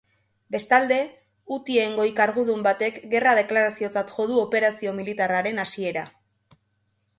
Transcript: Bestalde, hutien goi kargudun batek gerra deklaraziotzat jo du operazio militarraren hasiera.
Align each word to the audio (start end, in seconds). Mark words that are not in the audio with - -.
Bestalde, 0.53 0.95
hutien 1.55 1.93
goi 1.99 2.07
kargudun 2.21 2.65
batek 2.69 2.97
gerra 3.13 3.35
deklaraziotzat 3.41 4.15
jo 4.17 4.27
du 4.33 4.41
operazio 4.47 4.97
militarraren 5.03 5.65
hasiera. 5.67 6.09